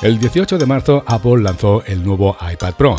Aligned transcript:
El 0.00 0.20
18 0.20 0.58
de 0.58 0.66
marzo 0.66 1.02
Apple 1.08 1.42
lanzó 1.42 1.82
el 1.84 2.04
nuevo 2.04 2.36
iPad 2.52 2.74
Pro. 2.74 2.94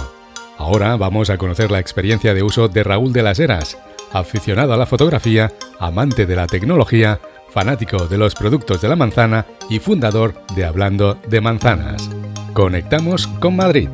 Ahora 0.58 0.98
vamos 0.98 1.30
a 1.30 1.38
conocer 1.38 1.72
la 1.72 1.80
experiencia 1.80 2.34
de 2.34 2.44
uso 2.44 2.68
de 2.68 2.84
Raúl 2.84 3.14
de 3.14 3.24
las 3.24 3.40
Heras, 3.40 3.82
aficionado 4.12 4.74
a 4.74 4.78
la 4.78 4.86
fotografía, 4.86 5.50
amante 5.80 6.26
de 6.26 6.36
la 6.36 6.46
tecnología, 6.46 7.18
fanático 7.52 8.08
de 8.08 8.18
los 8.18 8.36
productos 8.36 8.82
de 8.82 8.90
la 8.90 8.98
manzana 8.98 9.46
y 9.70 9.80
fundador 9.80 10.34
de 10.58 10.66
Hablando 10.66 11.14
de 11.30 11.40
Manzanas. 11.40 12.10
Conectamos 12.52 13.28
con 13.28 13.56
Madrid. 13.56 13.88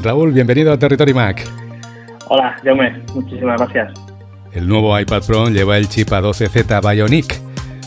Raúl, 0.00 0.30
bienvenido 0.30 0.72
a 0.72 0.78
Territory 0.78 1.14
Mac. 1.14 1.42
Hola, 2.28 2.56
Jaume, 2.62 3.02
muchísimas 3.12 3.60
gracias. 3.60 3.92
El 4.52 4.68
nuevo 4.68 4.96
iPad 4.96 5.22
Pro 5.26 5.48
lleva 5.48 5.78
el 5.78 5.88
chip 5.88 6.10
A12Z 6.10 6.94
Bionic 6.94 7.45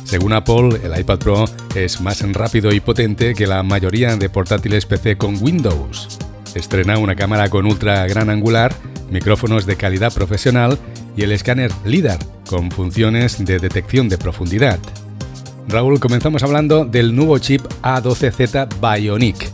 según 0.10 0.34
Apple, 0.34 0.80
el 0.84 1.00
iPad 1.00 1.20
Pro 1.20 1.46
es 1.76 2.02
más 2.02 2.20
rápido 2.34 2.74
y 2.74 2.80
potente 2.80 3.36
que 3.36 3.46
la 3.46 3.62
mayoría 3.62 4.16
de 4.16 4.28
portátiles 4.28 4.88
PC 4.88 5.20
con 5.20 5.38
Windows. 5.40 6.18
Estrena 6.56 6.98
una 6.98 7.16
cámara 7.16 7.48
con 7.50 7.68
ultra 7.68 8.08
gran 8.08 8.32
angular, 8.32 8.74
micrófonos 9.12 9.68
de 9.68 9.76
calidad 9.76 10.12
profesional 10.12 10.80
y 11.16 11.22
el 11.22 11.32
escáner 11.32 11.72
LIDAR 11.86 12.18
con 12.50 12.72
funciones 12.72 13.46
de 13.46 13.60
detección 13.60 14.10
de 14.10 14.18
profundidad. 14.18 14.80
Raúl, 15.68 16.00
comenzamos 16.00 16.42
hablando 16.42 16.86
del 16.86 17.16
nuevo 17.16 17.38
chip 17.38 17.62
A12Z 17.84 18.68
Bionic. 18.82 19.52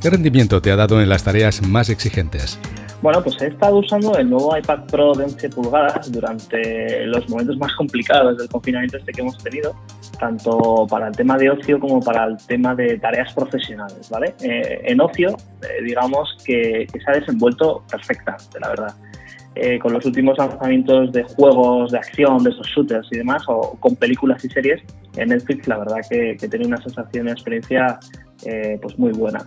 ¿Qué 0.00 0.10
rendimiento 0.10 0.60
te 0.60 0.72
ha 0.72 0.76
dado 0.76 1.00
en 1.00 1.08
las 1.08 1.22
tareas 1.22 1.62
más 1.62 1.90
exigentes? 1.90 2.58
Bueno, 3.02 3.20
pues 3.20 3.42
he 3.42 3.48
estado 3.48 3.78
usando 3.78 4.16
el 4.16 4.30
nuevo 4.30 4.56
iPad 4.56 4.84
Pro 4.86 5.12
de 5.12 5.24
11 5.24 5.48
pulgadas 5.48 6.12
durante 6.12 7.04
los 7.06 7.28
momentos 7.28 7.58
más 7.58 7.74
complicados 7.74 8.38
del 8.38 8.48
confinamiento 8.48 8.96
este 8.96 9.10
que 9.10 9.22
hemos 9.22 9.36
tenido, 9.38 9.74
tanto 10.20 10.86
para 10.88 11.08
el 11.08 11.16
tema 11.16 11.36
de 11.36 11.50
ocio 11.50 11.80
como 11.80 12.00
para 12.00 12.26
el 12.26 12.36
tema 12.46 12.76
de 12.76 12.96
tareas 13.00 13.34
profesionales, 13.34 14.08
¿vale? 14.08 14.36
Eh, 14.40 14.82
en 14.84 15.00
ocio, 15.00 15.30
eh, 15.62 15.82
digamos 15.82 16.36
que, 16.46 16.86
se 16.92 17.10
ha 17.10 17.14
desenvuelto 17.18 17.84
perfectamente, 17.90 18.60
la 18.60 18.68
verdad. 18.68 18.94
Eh, 19.56 19.80
con 19.80 19.92
los 19.92 20.06
últimos 20.06 20.38
lanzamientos 20.38 21.12
de 21.12 21.24
juegos 21.24 21.90
de 21.90 21.98
acción, 21.98 22.44
de 22.44 22.50
esos 22.50 22.68
shooters 22.68 23.08
y 23.10 23.18
demás, 23.18 23.42
o 23.48 23.76
con 23.80 23.96
películas 23.96 24.44
y 24.44 24.48
series, 24.48 24.80
en 25.16 25.30
Netflix 25.30 25.66
la 25.66 25.78
verdad 25.78 25.96
que, 26.08 26.36
que 26.38 26.48
tenido 26.48 26.68
una 26.68 26.80
sensación 26.80 27.26
y 27.26 27.32
experiencia 27.32 27.98
pues 28.80 28.96
muy 28.96 29.12
buena. 29.12 29.40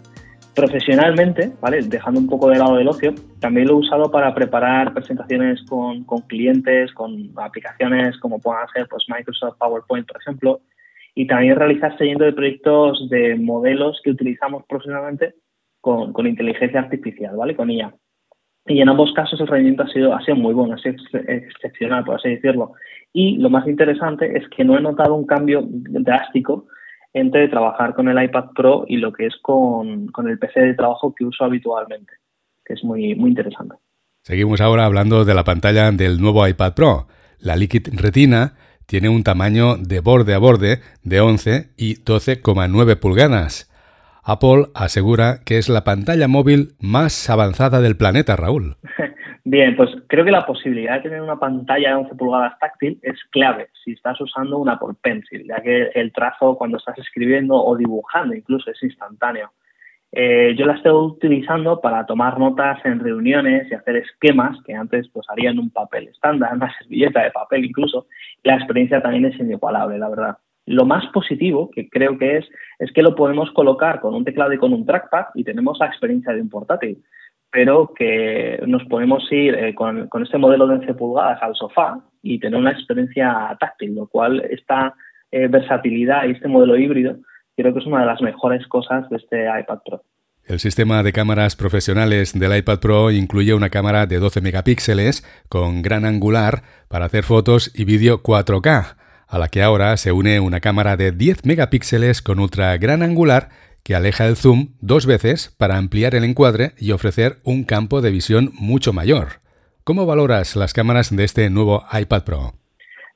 Profesionalmente, 0.56 1.52
¿vale? 1.59 1.81
dejando 1.81 2.17
un 2.17 2.28
poco 2.28 2.50
de 2.50 2.58
lado 2.58 2.80
el 2.80 2.88
ocio, 2.88 3.14
también 3.42 3.67
lo 3.67 3.73
he 3.73 3.80
usado 3.80 4.09
para 4.09 4.34
preparar 4.34 4.94
presentaciones 4.94 5.61
con, 5.67 6.06
clientes, 6.28 6.94
con 6.94 7.31
aplicaciones 7.36 8.17
como 8.20 8.39
puedan 8.39 8.66
ser 8.70 8.88
pues, 8.88 9.03
Microsoft 9.09 9.58
PowerPoint, 9.58 10.08
por 10.08 10.22
ejemplo, 10.22 10.61
y 11.14 11.28
también 11.28 11.58
realizar 11.58 11.98
seguimiento 11.98 12.23
de 12.23 12.31
proyectos 12.31 13.09
de 13.09 13.36
modelos 13.36 14.00
que 14.02 14.11
utilizamos 14.11 14.64
profesionalmente 14.66 15.36
con, 15.81 16.14
inteligencia 16.26 16.80
artificial, 16.80 17.36
¿vale? 17.36 17.53
Con 17.53 17.70
IA. 17.70 17.94
Y 18.67 18.80
en 18.80 18.88
ambos 18.88 19.14
casos 19.14 19.39
el 19.42 19.48
rendimiento 19.48 19.83
ha 19.83 19.89
sido, 19.89 20.16
ha 20.16 20.22
sido 20.23 20.38
muy 20.38 20.53
bueno, 20.53 20.76
ha 20.76 20.78
sido 20.78 20.95
excepcional, 21.28 22.06
por 22.06 22.16
así 22.16 22.30
decirlo. 22.30 22.72
Y 23.11 23.38
lo 23.38 23.50
más 23.50 23.67
interesante 23.67 24.38
es 24.38 24.48
que 24.50 24.64
no 24.64 24.78
he 24.78 24.81
notado 24.81 25.16
un 25.16 25.26
cambio 25.26 25.64
drástico 25.67 26.67
entre 27.16 27.47
trabajar 27.47 27.95
con 27.95 28.09
el 28.09 28.21
iPad 28.21 28.49
Pro 28.53 28.83
y 28.88 28.97
lo 28.97 29.13
que 29.13 29.25
es 29.25 29.35
con, 29.41 30.11
el 30.27 30.38
PC 30.38 30.59
de 30.59 30.73
trabajo 30.73 31.16
que 31.16 31.23
uso 31.23 31.45
habitualmente, 31.45 32.11
que 32.66 32.73
es 32.73 32.83
muy, 32.83 33.16
muy 33.16 33.30
interesante. 33.30 33.77
Seguimos 34.21 34.59
ahora 34.59 34.85
hablando 34.85 35.23
de 35.23 35.33
la 35.33 35.45
pantalla 35.45 35.89
del 35.91 36.19
nuevo 36.19 36.45
iPad 36.45 36.73
Pro. 36.73 37.08
La 37.39 37.55
Liquid 37.55 37.88
Retina 37.93 38.55
tiene 38.86 39.08
un 39.08 39.23
tamaño 39.23 39.77
de 39.77 40.02
borde 40.02 40.33
a 40.33 40.39
borde 40.39 40.81
de 41.03 41.21
11 41.21 41.69
y 41.77 42.03
12,9 42.03 42.99
pulgadas. 42.99 43.71
Apple 44.21 44.66
asegura 44.75 45.39
que 45.45 45.58
es 45.58 45.69
la 45.69 45.86
pantalla 45.86 46.27
móvil 46.27 46.75
más 46.81 47.30
avanzada 47.30 47.80
del 47.80 47.95
planeta, 47.95 48.36
Raúl. 48.36 48.75
Bien, 49.47 49.75
pues 49.75 49.91
creo 50.07 50.25
que 50.25 50.31
la 50.31 50.43
posibilidad 50.43 50.95
de 50.95 51.01
tener 51.01 51.21
una 51.21 51.38
pantalla 51.38 51.89
de 51.89 51.95
11 51.97 52.15
pulgadas 52.15 52.58
táctil 52.58 52.97
es 53.03 53.23
clave 53.30 53.70
si 53.83 53.92
estás 53.92 54.20
usando 54.20 54.58
una 54.58 54.73
Apple 54.73 54.95
Pencil, 54.99 55.45
ya 55.47 55.61
que 55.61 55.92
el 55.93 56.11
trazo 56.11 56.58
cuando 56.58 56.77
estás 56.77 56.97
escribiendo 56.97 57.53
o 57.53 57.77
dibujando 57.77 58.33
incluso 58.33 58.71
es 58.71 58.81
instantáneo. 58.81 59.52
Eh, 60.11 60.55
yo 60.58 60.65
la 60.65 60.73
estoy 60.73 60.93
utilizando 60.93 61.80
para 61.80 62.08
tomar 62.08 62.39
notas 62.39 62.83
en 62.86 62.99
reuniones 62.99 63.70
y 63.70 63.75
hacer 63.75 63.97
esquemas 63.97 64.58
que 64.65 64.73
antes 64.73 65.08
pues 65.09 65.27
haría 65.30 65.52
en 65.52 65.59
un 65.59 65.70
papel 65.70 66.08
estándar, 66.08 66.55
una 66.55 66.75
servilleta 66.80 67.21
de 67.23 67.30
papel 67.30 67.65
incluso. 67.65 68.08
La 68.41 68.55
experiencia 68.55 68.99
también 68.99 69.25
es 69.25 69.39
inigualable, 69.39 69.99
la 69.99 70.09
verdad. 70.09 70.37
Lo 70.65 70.86
más 70.86 71.05
positivo 71.14 71.70
que 71.70 71.87
creo 71.87 72.17
que 72.17 72.37
es 72.37 72.49
es 72.80 72.91
que 72.93 73.03
lo 73.03 73.14
podemos 73.14 73.52
colocar 73.52 73.99
con 73.99 74.15
un 74.15 74.25
teclado 74.25 74.53
y 74.53 74.58
con 74.58 74.73
un 74.73 74.87
trackpad 74.87 75.25
y 75.36 75.43
tenemos 75.43 75.77
la 75.80 75.86
experiencia 75.86 76.33
de 76.33 76.41
un 76.41 76.49
portátil 76.49 77.03
pero 77.55 77.93
que 77.98 78.60
nos 78.67 78.83
podemos 78.83 79.23
ir 79.32 79.55
eh, 79.55 79.73
con, 79.73 80.10
este 80.21 80.38
modelo 80.38 80.67
de 80.67 80.76
11 80.76 80.93
pulgadas 80.95 81.42
al 81.42 81.55
sofá 81.55 82.02
y 82.21 82.38
tener 82.38 82.60
una 82.60 82.71
experiencia 82.71 83.55
táctil, 83.61 83.95
lo 83.95 84.08
cual 84.08 84.43
esta 84.49 84.93
eh, 85.32 85.48
versatilidad 85.48 86.26
y 86.26 86.32
este 86.32 86.49
modelo 86.49 86.76
híbrido 86.76 87.15
creo 87.55 87.73
que 87.73 87.80
es 87.80 87.86
una 87.86 88.02
de 88.02 88.08
las 88.08 88.21
mejores 88.21 88.67
cosas 88.67 89.10
de 89.10 89.15
este 89.15 89.45
iPad 89.45 89.80
Pro. 89.86 90.04
El 90.44 90.60
sistema 90.60 91.02
de 91.02 91.14
cámaras 91.14 91.55
profesionales 91.55 92.38
del 92.38 92.58
iPad 92.58 92.80
Pro 92.82 93.10
incluye 93.10 93.54
una 93.54 93.70
cámara 93.70 94.05
de 94.05 94.20
12 94.20 94.42
megapíxeles 94.42 95.23
con 95.48 95.82
gran 95.82 96.04
angular 96.04 96.64
para 96.89 97.05
hacer 97.05 97.23
fotos 97.23 97.71
y 97.73 97.86
vídeo 97.86 98.21
4K, 98.21 98.98
a 99.30 99.39
la 99.39 99.48
que 99.48 99.64
ahora 99.64 99.95
se 99.95 100.11
une 100.11 100.42
una 100.42 100.60
cámara 100.60 100.98
de 100.98 101.14
10 101.14 101.45
megapíxeles 101.45 102.21
con 102.21 102.39
ultra 102.39 102.76
gran 102.76 103.02
angular 103.02 103.48
que 103.85 103.93
aleja 103.93 104.25
el 104.25 104.35
zoom 104.35 104.69
dos 104.81 105.05
veces 105.05 105.55
para 105.59 105.77
ampliar 105.77 106.15
el 106.15 106.23
encuadre 106.23 106.71
y 106.79 106.91
ofrecer 106.91 107.33
un 107.45 107.63
campo 107.63 108.01
de 108.01 108.09
visión 108.09 108.49
mucho 108.59 108.93
mayor. 108.93 109.45
¿Cómo 109.83 110.07
valoras 110.07 110.55
las 110.55 110.73
cámaras 110.73 111.15
de 111.15 111.23
este 111.23 111.51
nuevo 111.51 111.83
iPad 111.93 112.23
Pro? 112.25 112.53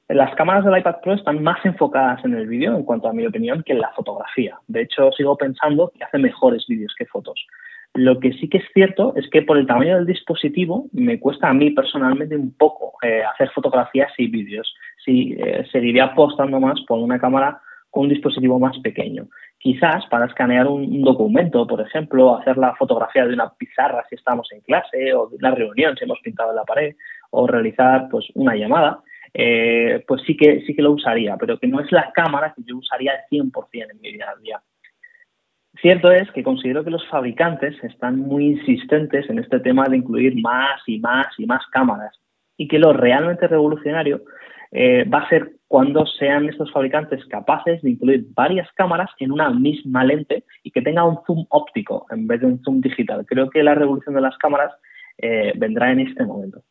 Las 0.09 0.35
cámaras 0.35 0.63
del 0.63 0.77
iPad 0.77 0.97
Pro 1.01 1.13
están 1.15 1.41
más 1.41 1.57
enfocadas 1.65 2.23
en 2.23 2.35
el 2.35 2.45
vídeo, 2.45 2.75
en 2.75 2.83
cuanto 2.83 3.07
a 3.07 3.13
mi 3.13 3.25
opinión, 3.25 3.63
que 3.63 3.73
en 3.73 3.79
la 3.79 3.89
fotografía. 3.95 4.59
De 4.67 4.83
hecho, 4.83 5.11
sigo 5.11 5.35
pensando 5.35 5.91
que 5.97 6.03
hace 6.03 6.19
mejores 6.19 6.63
vídeos 6.67 6.93
que 6.95 7.07
fotos. 7.07 7.43
Lo 7.95 8.19
que 8.19 8.33
sí 8.33 8.47
que 8.47 8.59
es 8.59 8.65
cierto 8.71 9.13
es 9.15 9.27
que 9.31 9.41
por 9.41 9.57
el 9.57 9.65
tamaño 9.65 9.95
del 9.95 10.05
dispositivo 10.05 10.85
me 10.93 11.19
cuesta 11.19 11.49
a 11.49 11.53
mí 11.55 11.71
personalmente 11.71 12.35
un 12.35 12.55
poco 12.55 12.93
eh, 13.01 13.23
hacer 13.23 13.49
fotografías 13.49 14.11
y 14.19 14.27
vídeos. 14.27 14.71
Sí, 15.03 15.35
eh, 15.39 15.65
seguiría 15.71 16.05
apostando 16.05 16.59
más 16.59 16.79
por 16.87 16.99
una 16.99 17.19
cámara 17.19 17.59
con 17.89 18.03
un 18.03 18.09
dispositivo 18.09 18.59
más 18.59 18.77
pequeño. 18.79 19.27
Quizás 19.57 20.05
para 20.07 20.25
escanear 20.25 20.67
un, 20.67 21.01
documento, 21.01 21.67
por 21.67 21.81
ejemplo, 21.81 22.37
hacer 22.37 22.57
la 22.57 22.75
fotografía 22.75 23.25
de 23.25 23.33
una 23.33 23.51
pizarra 23.53 24.05
si 24.09 24.15
estamos 24.15 24.47
en 24.51 24.61
clase 24.61 25.13
o 25.13 25.27
de 25.27 25.35
una 25.35 25.51
reunión 25.51 25.95
si 25.97 26.05
hemos 26.05 26.19
pintado 26.21 26.51
en 26.51 26.55
la 26.57 26.63
pared 26.63 26.95
o 27.31 27.45
realizar 27.45 28.07
pues 28.09 28.25
una 28.35 28.55
llamada, 28.55 29.01
eh, 29.33 30.03
pues 30.07 30.21
sí 30.25 30.35
que 30.37 30.61
sí 30.65 30.75
que 30.75 30.81
lo 30.81 30.91
usaría, 30.91 31.35
pero 31.37 31.59
que 31.59 31.67
no 31.67 31.79
es 31.79 31.91
la 31.91 32.11
cámara 32.13 32.53
que 32.55 32.63
yo 32.65 32.77
usaría 32.77 33.11
al 33.11 33.19
100% 33.29 33.91
en 33.91 34.01
mi 34.01 34.13
día 34.13 34.29
a 34.29 34.39
día. 34.39 34.61
Cierto 35.81 36.11
es 36.11 36.29
que 36.31 36.43
considero 36.43 36.83
que 36.83 36.89
los 36.89 37.07
fabricantes 37.07 37.75
están 37.83 38.17
muy 38.19 38.47
insistentes 38.47 39.29
en 39.29 39.39
este 39.39 39.59
tema 39.59 39.85
de 39.87 39.97
incluir 39.97 40.41
más 40.41 40.81
y 40.87 40.99
más 40.99 41.27
y 41.37 41.45
más 41.45 41.65
cámaras 41.67 42.19
y 42.57 42.67
que 42.67 42.79
lo 42.79 42.91
realmente 42.91 43.47
revolucionario 43.47 44.21
eh, 44.71 45.03
va 45.03 45.19
a 45.19 45.29
ser 45.29 45.53
cuando 45.67 46.05
sean 46.05 46.49
estos 46.49 46.71
fabricantes 46.71 47.23
capaces 47.25 47.81
de 47.81 47.91
incluir 47.91 48.25
varias 48.35 48.67
cámaras 48.75 49.09
en 49.19 49.31
una 49.31 49.49
misma 49.49 50.03
lente 50.03 50.43
y 50.63 50.71
que 50.71 50.81
tenga 50.81 51.03
un 51.03 51.19
zoom 51.25 51.45
óptico 51.49 52.05
en 52.11 52.27
vez 52.27 52.41
de 52.41 52.47
un 52.47 52.61
zoom 52.63 52.81
digital. 52.81 53.25
Creo 53.25 53.49
que 53.49 53.63
la 53.63 53.75
revolución 53.75 54.15
de 54.15 54.21
las 54.21 54.37
cámaras 54.37 54.71
eh, 55.17 55.53
vendrá 55.55 55.91
en 55.91 56.01
este 56.01 56.23
momento. 56.25 56.61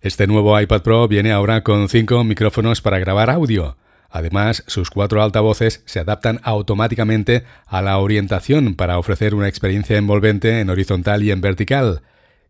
Este 0.00 0.26
nuevo 0.26 0.60
iPad 0.60 0.82
Pro 0.82 1.08
viene 1.08 1.32
ahora 1.32 1.62
con 1.62 1.88
cinco 1.88 2.22
micrófonos 2.24 2.82
para 2.82 2.98
grabar 2.98 3.30
audio. 3.30 3.76
Además, 4.10 4.62
sus 4.68 4.90
cuatro 4.90 5.22
altavoces 5.22 5.82
se 5.86 5.98
adaptan 5.98 6.38
automáticamente 6.44 7.42
a 7.66 7.82
la 7.82 7.98
orientación 7.98 8.76
para 8.76 8.98
ofrecer 8.98 9.34
una 9.34 9.48
experiencia 9.48 9.96
envolvente 9.96 10.60
en 10.60 10.70
horizontal 10.70 11.24
y 11.24 11.32
en 11.32 11.40
vertical. 11.40 12.02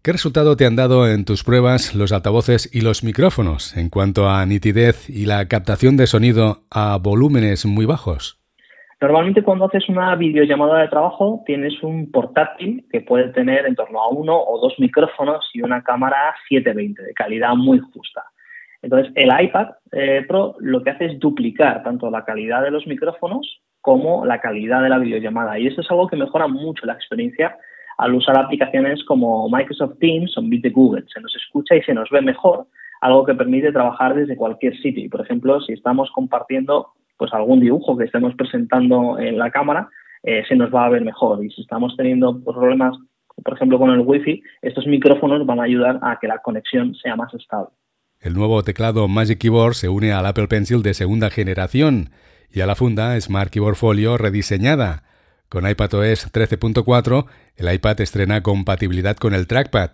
¿Qué 0.04 0.12
resultado 0.12 0.54
te 0.54 0.66
han 0.66 0.76
dado 0.76 1.08
en 1.08 1.24
tus 1.24 1.44
pruebas 1.44 1.94
los 1.94 2.12
altavoces 2.12 2.68
y 2.74 2.82
los 2.82 3.04
micrófonos 3.04 3.74
en 3.74 3.88
cuanto 3.88 4.28
a 4.28 4.44
nitidez 4.44 5.08
y 5.08 5.24
la 5.24 5.48
captación 5.48 5.96
de 5.96 6.06
sonido 6.06 6.58
a 6.70 6.98
volúmenes 7.02 7.64
muy 7.64 7.86
bajos? 7.86 8.38
Normalmente 9.00 9.42
cuando 9.42 9.64
haces 9.64 9.88
una 9.88 10.14
videollamada 10.14 10.82
de 10.82 10.88
trabajo 10.88 11.42
tienes 11.46 11.82
un 11.82 12.12
portátil 12.12 12.84
que 12.92 13.00
puede 13.00 13.30
tener 13.30 13.64
en 13.64 13.76
torno 13.76 13.98
a 13.98 14.10
uno 14.10 14.38
o 14.38 14.60
dos 14.60 14.74
micrófonos 14.78 15.48
y 15.54 15.62
una 15.62 15.82
cámara 15.82 16.34
720 16.50 17.02
de 17.02 17.14
calidad 17.14 17.54
muy 17.54 17.78
justa. 17.78 18.24
Entonces 18.82 19.10
el 19.14 19.30
iPad 19.42 19.68
eh, 19.92 20.22
Pro 20.28 20.56
lo 20.60 20.82
que 20.82 20.90
hace 20.90 21.06
es 21.06 21.18
duplicar 21.18 21.82
tanto 21.82 22.10
la 22.10 22.26
calidad 22.26 22.60
de 22.62 22.70
los 22.70 22.86
micrófonos 22.86 23.62
como 23.80 24.26
la 24.26 24.42
calidad 24.42 24.82
de 24.82 24.90
la 24.90 24.98
videollamada 24.98 25.58
y 25.58 25.66
esto 25.66 25.80
es 25.80 25.90
algo 25.90 26.08
que 26.08 26.16
mejora 26.16 26.46
mucho 26.46 26.84
la 26.84 26.92
experiencia 26.92 27.56
al 27.98 28.14
usar 28.14 28.38
aplicaciones 28.38 29.04
como 29.04 29.48
Microsoft 29.48 29.98
Teams 29.98 30.36
o 30.36 30.42
Meet 30.42 30.62
de 30.62 30.70
Google. 30.70 31.04
Se 31.12 31.20
nos 31.20 31.34
escucha 31.36 31.76
y 31.76 31.82
se 31.82 31.94
nos 31.94 32.10
ve 32.10 32.20
mejor, 32.20 32.66
algo 33.00 33.24
que 33.24 33.34
permite 33.34 33.72
trabajar 33.72 34.14
desde 34.14 34.36
cualquier 34.36 34.76
sitio. 34.80 35.08
Por 35.10 35.20
ejemplo, 35.20 35.60
si 35.60 35.72
estamos 35.72 36.10
compartiendo 36.12 36.88
pues 37.16 37.32
algún 37.32 37.60
dibujo 37.60 37.96
que 37.96 38.04
estemos 38.04 38.34
presentando 38.34 39.18
en 39.18 39.38
la 39.38 39.50
cámara, 39.50 39.88
eh, 40.22 40.42
se 40.48 40.56
nos 40.56 40.74
va 40.74 40.86
a 40.86 40.88
ver 40.88 41.04
mejor. 41.04 41.44
Y 41.44 41.50
si 41.50 41.60
estamos 41.60 41.96
teniendo 41.96 42.42
problemas, 42.42 42.96
por 43.42 43.54
ejemplo, 43.54 43.78
con 43.78 43.90
el 43.90 44.00
Wi-Fi, 44.00 44.42
estos 44.62 44.86
micrófonos 44.86 45.46
van 45.46 45.60
a 45.60 45.64
ayudar 45.64 46.00
a 46.02 46.18
que 46.20 46.26
la 46.26 46.38
conexión 46.38 46.94
sea 46.94 47.14
más 47.14 47.32
estable. 47.34 47.70
El 48.20 48.34
nuevo 48.34 48.62
teclado 48.62 49.06
Magic 49.06 49.38
Keyboard 49.38 49.74
se 49.74 49.88
une 49.88 50.12
al 50.12 50.26
Apple 50.26 50.48
Pencil 50.48 50.82
de 50.82 50.94
segunda 50.94 51.28
generación 51.30 52.10
y 52.50 52.62
a 52.62 52.66
la 52.66 52.74
funda 52.74 53.20
Smart 53.20 53.50
Keyboard 53.50 53.76
Folio 53.76 54.16
rediseñada. 54.16 55.02
Con 55.54 55.70
iPadOS 55.70 56.32
13.4, 56.32 57.26
el 57.56 57.72
iPad 57.72 58.00
estrena 58.00 58.42
compatibilidad 58.42 59.16
con 59.16 59.34
el 59.34 59.46
trackpad. 59.46 59.90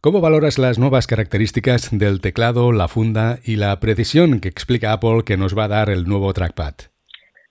¿Cómo 0.00 0.20
valoras 0.20 0.58
las 0.58 0.80
nuevas 0.80 1.06
características 1.06 1.96
del 1.96 2.20
teclado, 2.20 2.72
la 2.72 2.88
funda 2.88 3.36
y 3.44 3.54
la 3.54 3.78
precisión 3.78 4.40
que 4.40 4.48
explica 4.48 4.92
Apple 4.92 5.22
que 5.24 5.36
nos 5.36 5.56
va 5.56 5.66
a 5.66 5.68
dar 5.68 5.90
el 5.90 6.06
nuevo 6.06 6.32
trackpad? 6.32 6.74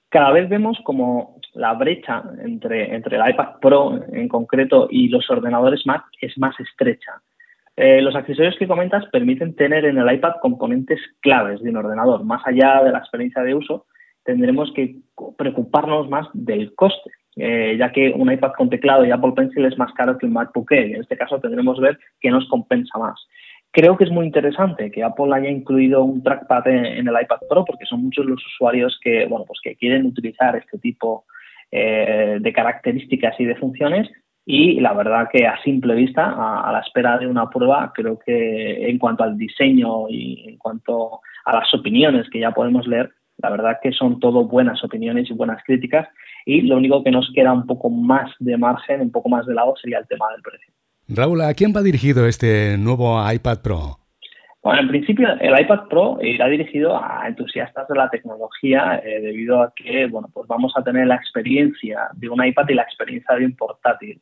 Cada 0.09 0.33
vez 0.33 0.49
vemos 0.49 0.77
como 0.83 1.39
la 1.53 1.71
brecha 1.75 2.23
entre, 2.43 2.93
el 2.93 3.29
iPad 3.29 3.59
Pro 3.61 4.01
en 4.11 4.27
concreto 4.27 4.89
y 4.91 5.07
los 5.07 5.29
ordenadores 5.29 5.83
Mac 5.85 6.03
es 6.19 6.37
más 6.37 6.59
estrecha. 6.59 7.21
Eh, 7.77 8.01
los 8.01 8.17
accesorios 8.17 8.57
que 8.59 8.67
comentas 8.67 9.05
permiten 9.13 9.55
tener 9.55 9.85
en 9.85 9.97
el 9.97 10.13
iPad 10.13 10.41
componentes 10.41 10.99
claves 11.21 11.61
de 11.63 11.69
un 11.69 11.77
ordenador. 11.77 12.25
Más 12.25 12.45
allá 12.45 12.83
de 12.83 12.91
la 12.91 12.99
experiencia 12.99 13.43
de 13.43 13.55
uso, 13.55 13.85
tendremos 14.25 14.73
que 14.73 14.97
preocuparnos 15.37 16.09
más 16.09 16.27
del 16.33 16.75
coste. 16.75 17.11
Eh, 17.37 17.75
ya 17.77 17.91
que 17.91 18.11
un 18.11 18.31
iPad 18.31 18.53
con 18.57 18.69
teclado 18.69 19.05
y 19.05 19.11
Apple 19.11 19.33
Pencil 19.35 19.65
es 19.65 19.77
más 19.77 19.91
caro 19.93 20.17
que 20.17 20.25
un 20.25 20.33
MacBook 20.33 20.71
Air. 20.71 20.95
En 20.95 21.01
este 21.01 21.17
caso 21.17 21.39
tendremos 21.39 21.77
que 21.77 21.85
ver 21.85 21.99
qué 22.19 22.29
nos 22.29 22.47
compensa 22.47 22.97
más. 22.97 23.19
Creo 23.71 23.97
que 23.97 24.05
es 24.05 24.11
muy 24.11 24.25
interesante 24.25 24.89
que 24.89 25.03
Apple 25.03 25.33
haya 25.33 25.49
incluido 25.49 26.03
un 26.03 26.23
trackpad 26.23 26.67
en, 26.67 27.07
el 27.07 27.21
iPad 27.21 27.39
Pro 27.49 27.65
porque 27.65 27.85
son 27.85 28.03
muchos 28.03 28.25
los 28.25 28.45
usuarios 28.45 28.97
que, 29.01 29.25
bueno, 29.25 29.43
pues 29.45 29.59
que 29.61 29.75
quieren 29.75 30.05
utilizar 30.05 30.55
este 30.55 30.77
tipo 30.77 31.25
eh, 31.71 32.37
de 32.39 32.53
características 32.53 33.37
y 33.37 33.45
de 33.45 33.55
funciones 33.55 34.09
y 34.45 34.79
la 34.79 34.93
verdad 34.93 35.27
que 35.31 35.47
a 35.47 35.61
simple 35.63 35.95
vista, 35.95 36.35
a, 36.37 36.71
la 36.71 36.79
espera 36.79 37.17
de 37.17 37.27
una 37.27 37.49
prueba, 37.49 37.91
creo 37.93 38.19
que 38.19 38.87
en 38.87 38.99
cuanto 38.99 39.23
al 39.23 39.37
diseño 39.37 40.07
y 40.07 40.49
en 40.49 40.57
cuanto 40.57 41.19
a 41.45 41.55
las 41.55 41.73
opiniones 41.73 42.29
que 42.29 42.39
ya 42.39 42.51
podemos 42.51 42.87
leer, 42.87 43.11
la 43.45 43.51
verdad 43.51 43.77
que 43.81 43.91
son 43.91 44.19
todo 44.19 44.45
buenas 44.45 44.83
opiniones 44.83 45.29
y 45.29 45.33
buenas 45.33 45.63
críticas 45.63 46.07
y 46.45 46.61
lo 46.61 46.77
único 46.77 47.03
que 47.03 47.11
nos 47.11 47.31
queda 47.33 47.53
un 47.53 47.67
poco 47.67 47.91
más 47.91 48.31
de 48.39 48.57
margen, 48.57 49.01
un 49.01 49.11
poco 49.11 49.29
más 49.29 49.45
de 49.45 49.53
lado 49.53 49.75
sería 49.79 49.99
el 49.99 50.07
tema 50.07 50.25
del 50.31 50.41
precio. 50.41 50.73
Raúl, 51.07 51.41
¿a 51.41 51.53
quién 51.53 51.71
va 51.75 51.83
dirigido 51.83 52.25
este 52.25 52.75
nuevo 52.79 53.21
iPad 53.31 53.61
Pro? 53.61 53.99
Bueno, 54.63 54.81
en 54.81 54.87
principio 54.87 55.27
el 55.39 55.59
iPad 55.61 55.87
Pro 55.89 56.17
irá 56.21 56.47
dirigido 56.47 56.97
a 56.97 57.27
entusiastas 57.27 57.87
de 57.87 57.95
la 57.95 58.09
tecnología 58.09 58.99
eh, 59.05 59.21
debido 59.21 59.61
a 59.61 59.71
que 59.75 60.07
bueno, 60.07 60.27
pues 60.33 60.47
vamos 60.47 60.73
a 60.75 60.83
tener 60.83 61.05
la 61.05 61.15
experiencia 61.15 62.09
de 62.15 62.29
un 62.29 62.43
iPad 62.43 62.65
y 62.69 62.73
la 62.73 62.81
experiencia 62.81 63.35
de 63.35 63.45
un 63.45 63.55
portátil. 63.55 64.19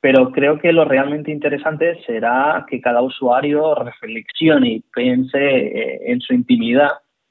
Pero 0.00 0.30
creo 0.30 0.60
que 0.60 0.72
lo 0.72 0.84
realmente 0.84 1.32
interesante 1.32 2.00
será 2.06 2.64
que 2.70 2.80
cada 2.80 3.02
usuario 3.02 3.74
reflexione 3.74 4.68
y 4.74 4.84
piense 4.94 5.38
eh, 5.38 6.00
en 6.06 6.20
su 6.20 6.34
intimidad 6.34 6.90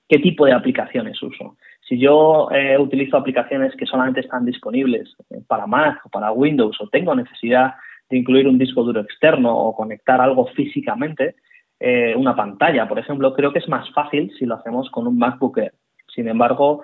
qué 0.09 0.17
tipo 0.17 0.45
de 0.45 0.53
aplicaciones 0.53 1.21
uso. 1.21 1.55
Si 1.87 1.99
yo 1.99 2.49
eh, 2.51 2.77
utilizo 2.77 3.15
aplicaciones 3.15 3.75
que 3.75 3.85
solamente 3.85 4.21
están 4.21 4.43
disponibles 4.43 5.15
eh, 5.29 5.39
para 5.47 5.67
Mac 5.67 6.05
o 6.05 6.09
para 6.09 6.31
Windows 6.31 6.81
o 6.81 6.89
tengo 6.89 7.15
necesidad 7.15 7.75
de 8.09 8.17
incluir 8.17 8.47
un 8.47 8.57
disco 8.57 8.83
duro 8.83 9.01
externo 9.01 9.55
o 9.55 9.75
conectar 9.75 10.19
algo 10.19 10.47
físicamente, 10.47 11.35
eh, 11.79 12.15
una 12.17 12.35
pantalla, 12.35 12.87
por 12.87 12.97
ejemplo, 12.97 13.33
creo 13.33 13.53
que 13.53 13.59
es 13.59 13.69
más 13.69 13.89
fácil 13.91 14.33
si 14.37 14.45
lo 14.45 14.55
hacemos 14.55 14.89
con 14.89 15.07
un 15.07 15.17
MacBook 15.17 15.59
Air. 15.59 15.73
Sin 16.13 16.27
embargo, 16.27 16.81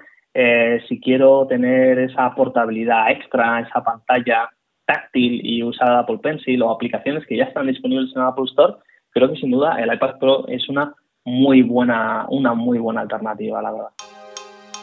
si 0.90 1.00
quiero 1.00 1.48
tener 1.48 1.98
esa 1.98 2.36
portabilidad 2.36 3.10
extra, 3.10 3.62
esa 3.62 3.82
pantalla 3.82 4.50
táctil 4.86 5.40
y 5.42 5.64
usar 5.64 5.94
Apple 5.94 6.20
Pencil 6.22 6.62
o 6.62 6.72
aplicaciones 6.72 7.26
que 7.26 7.38
ya 7.38 7.46
están 7.46 7.68
disponibles 7.68 8.14
en 8.14 8.22
Apple 8.22 8.44
Store, 8.50 8.74
creo 9.12 9.32
que 9.32 9.40
sin 9.40 9.52
duda 9.52 9.82
el 9.82 9.94
iPad 9.94 10.20
Pro 10.20 10.46
es 10.50 10.68
una 10.68 10.94
muy 11.26 11.64
buena, 11.64 12.26
una 12.30 12.54
muy 12.54 12.78
buena 12.78 13.02
alternativa, 13.02 13.62
la 13.62 13.72
verdad. 13.72 13.90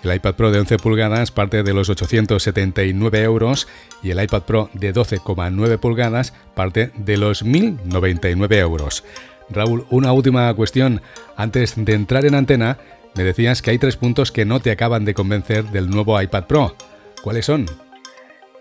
El 0.03 0.17
iPad 0.17 0.35
Pro 0.35 0.51
de 0.51 0.59
11 0.59 0.79
pulgadas 0.79 1.31
parte 1.31 1.63
de 1.63 1.73
los 1.73 1.89
879 1.89 3.23
euros 3.23 3.69
y 4.03 4.11
el 4.11 4.21
iPad 4.21 4.43
Pro 4.43 4.69
de 4.75 4.93
12,9 4.93 5.79
pulgadas 5.79 6.33
parte 6.57 6.91
de 6.97 7.17
los 7.17 7.45
1.099 7.45 8.55
euros. 8.57 9.05
Raúl, 9.49 9.85
una 9.91 10.13
última 10.13 10.53
cuestión. 10.55 11.01
Antes 11.37 11.83
de 11.83 11.95
entrar 11.95 12.25
en 12.25 12.35
antena, 12.35 12.79
me 13.17 13.23
decías 13.23 13.63
que 13.63 13.71
hay 13.71 13.79
tres 13.79 13.97
puntos 13.97 14.33
que 14.33 14.45
no 14.45 14.59
te 14.59 14.73
acaban 14.73 15.05
de 15.05 15.15
convencer 15.15 15.65
del 15.67 15.89
nuevo 15.89 16.21
iPad 16.21 16.47
Pro. 16.47 16.75
¿Cuáles 17.23 17.47
son? 17.47 17.67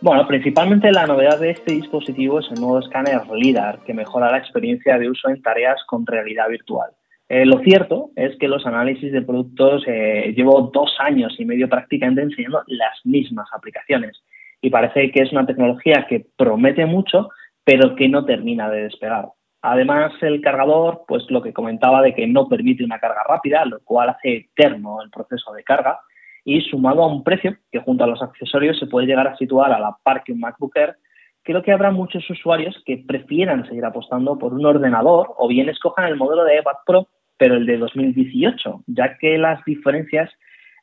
Bueno, 0.02 0.28
principalmente 0.28 0.92
la 0.92 1.08
novedad 1.08 1.40
de 1.40 1.52
este 1.52 1.74
dispositivo 1.74 2.40
es 2.40 2.48
el 2.52 2.60
nuevo 2.60 2.80
escáner 2.80 3.22
LIDAR, 3.32 3.80
que 3.84 3.94
mejora 3.94 4.32
la 4.32 4.38
experiencia 4.38 4.98
de 5.00 5.10
uso 5.10 5.30
en 5.30 5.42
tareas 5.42 5.80
con 5.88 6.06
realidad 6.06 6.50
virtual. 6.50 6.92
Eh, 7.34 7.46
lo 7.46 7.60
cierto 7.60 8.10
es 8.18 8.38
que 8.40 8.50
los 8.50 8.66
análisis 8.66 9.10
de 9.10 9.22
productos 9.22 9.86
eh, 9.88 10.34
llevo 10.36 10.70
dos 10.74 10.94
años 11.00 11.34
y 11.40 11.46
medio 11.46 11.70
prácticamente 11.70 12.24
enseñando 12.24 12.62
las 12.68 13.06
mismas 13.06 13.48
aplicaciones 13.54 14.22
y 14.62 14.70
parece 14.70 15.10
que 15.12 15.22
es 15.22 15.32
una 15.32 15.46
tecnología 15.46 16.06
que 16.10 16.26
promete 16.36 16.86
mucho 16.86 17.30
pero 17.64 17.96
que 17.96 18.10
no 18.10 18.26
termina 18.26 18.70
de 18.70 18.84
despegar. 18.84 19.30
Además, 19.62 20.12
el 20.20 20.42
cargador, 20.42 21.06
pues 21.08 21.24
lo 21.30 21.42
que 21.42 21.54
comentaba 21.54 22.02
de 22.02 22.14
que 22.14 22.28
no 22.28 22.50
permite 22.50 22.84
una 22.84 23.00
carga 23.00 23.24
rápida, 23.26 23.64
lo 23.64 23.80
cual 23.80 24.10
hace 24.10 24.36
eterno 24.36 25.02
el 25.02 25.10
proceso 25.10 25.54
de 25.54 25.64
carga, 25.64 26.02
y 26.44 26.60
sumado 26.60 27.02
a 27.02 27.08
un 27.08 27.24
precio 27.24 27.56
que 27.72 27.80
junto 27.80 28.04
a 28.04 28.08
los 28.08 28.22
accesorios 28.22 28.78
se 28.78 28.88
puede 28.88 29.08
llegar 29.08 29.30
a 29.30 29.38
situar 29.38 29.72
a 29.72 29.80
la 29.80 29.96
par 30.04 30.24
que 30.26 30.34
un 30.34 30.42
MacBook 30.42 30.76
Air, 30.76 30.98
creo 31.44 31.64
que 31.64 31.72
habrá 31.72 31.92
muchos 31.92 32.30
usuarios 32.30 32.76
que 32.86 32.98
prefieran 33.08 33.66
seguir 33.68 33.86
apostando 33.86 34.38
por 34.38 34.54
un 34.54 34.66
ordenador 34.66 35.34
o 35.38 35.48
bien 35.48 35.70
escojan 35.70 36.08
el 36.08 36.18
modelo 36.18 36.44
de 36.44 36.58
iPad 36.58 36.76
Pro 36.86 37.08
pero 37.42 37.56
el 37.56 37.66
de 37.66 37.80
2018, 37.80 38.84
ya 38.86 39.18
que 39.18 39.36
las 39.40 39.66
diferencias 39.66 40.30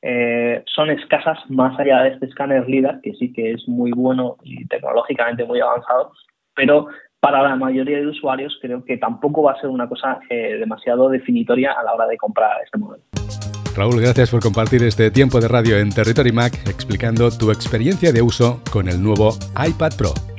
eh, 0.02 0.64
son 0.66 0.90
escasas 0.90 1.38
más 1.48 1.78
allá 1.78 2.02
de 2.02 2.08
este 2.08 2.26
escáner 2.26 2.68
LIDAR, 2.68 3.00
que 3.00 3.12
sí 3.12 3.32
que 3.32 3.52
es 3.52 3.68
muy 3.68 3.92
bueno 3.92 4.38
y 4.42 4.66
tecnológicamente 4.66 5.44
muy 5.44 5.60
avanzado, 5.60 6.10
pero 6.56 6.88
para 7.20 7.44
la 7.44 7.54
mayoría 7.54 7.98
de 7.98 8.08
usuarios 8.08 8.58
creo 8.60 8.84
que 8.84 8.96
tampoco 8.96 9.44
va 9.44 9.52
a 9.52 9.60
ser 9.60 9.70
una 9.70 9.88
cosa 9.88 10.18
eh, 10.30 10.56
demasiado 10.58 11.08
definitoria 11.08 11.74
a 11.78 11.84
la 11.84 11.94
hora 11.94 12.08
de 12.08 12.16
comprar 12.16 12.56
este 12.64 12.76
modelo. 12.76 13.04
Raúl, 13.76 14.00
gracias 14.00 14.28
por 14.32 14.42
compartir 14.42 14.82
este 14.82 15.12
tiempo 15.12 15.40
de 15.40 15.46
radio 15.46 15.78
en 15.78 15.90
Territory 15.90 16.32
Mac 16.32 16.54
explicando 16.68 17.30
tu 17.30 17.52
experiencia 17.52 18.10
de 18.10 18.20
uso 18.20 18.62
con 18.72 18.88
el 18.88 19.00
nuevo 19.00 19.30
iPad 19.64 19.92
Pro. 19.96 20.37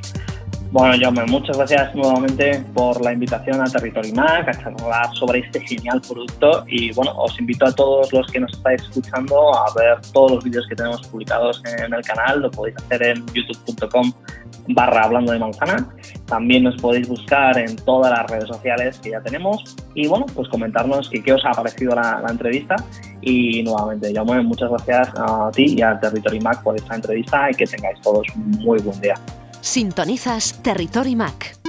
Bueno, 0.72 0.94
Jaume, 1.00 1.24
muchas 1.26 1.56
gracias 1.56 1.92
nuevamente 1.96 2.64
por 2.72 3.04
la 3.04 3.12
invitación 3.12 3.60
a 3.60 3.64
Territory 3.64 4.12
Mac, 4.12 4.48
a 4.48 4.52
charlar 4.52 5.12
sobre 5.16 5.40
este 5.40 5.60
genial 5.62 6.00
producto. 6.00 6.64
Y 6.68 6.92
bueno, 6.92 7.12
os 7.16 7.36
invito 7.40 7.66
a 7.66 7.72
todos 7.72 8.12
los 8.12 8.24
que 8.28 8.38
nos 8.38 8.52
estáis 8.52 8.80
escuchando 8.82 9.52
a 9.52 9.64
ver 9.74 9.98
todos 10.12 10.30
los 10.30 10.44
vídeos 10.44 10.64
que 10.68 10.76
tenemos 10.76 11.04
publicados 11.08 11.60
en 11.64 11.92
el 11.92 12.02
canal, 12.02 12.42
lo 12.42 12.52
podéis 12.52 12.76
hacer 12.76 13.02
en 13.02 13.26
youtube.com 13.34 14.12
barra 14.68 15.04
hablando 15.04 15.32
de 15.32 15.40
manzana, 15.40 15.88
también 16.26 16.62
nos 16.62 16.76
podéis 16.80 17.08
buscar 17.08 17.58
en 17.58 17.74
todas 17.74 18.12
las 18.12 18.30
redes 18.30 18.46
sociales 18.46 19.00
que 19.02 19.10
ya 19.10 19.20
tenemos. 19.20 19.76
Y 19.94 20.06
bueno, 20.06 20.26
pues 20.36 20.48
comentarnos 20.48 21.10
qué 21.10 21.32
os 21.32 21.44
ha 21.44 21.50
parecido 21.50 21.96
la, 21.96 22.22
entrevista. 22.30 22.76
Y 23.22 23.64
nuevamente, 23.64 24.14
Jaume, 24.14 24.40
muchas 24.42 24.70
gracias 24.70 25.08
a 25.16 25.50
ti 25.52 25.74
y 25.76 25.82
a 25.82 25.98
Territory 25.98 26.38
Mac 26.38 26.62
por 26.62 26.76
esta 26.76 26.94
entrevista 26.94 27.50
y 27.50 27.54
que 27.54 27.66
tengáis 27.66 28.00
todos 28.02 28.24
muy 28.36 28.78
buen 28.80 29.00
día. 29.00 29.14
Sintonizas 29.60 30.62
Territory 30.62 31.16
Mac. 31.16 31.59